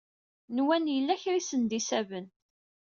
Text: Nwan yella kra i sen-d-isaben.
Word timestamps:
Nwan 0.55 0.85
yella 0.95 1.15
kra 1.21 1.37
i 1.39 1.43
sen-d-isaben. 1.43 2.27